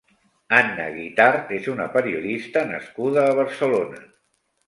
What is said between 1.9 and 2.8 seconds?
periodista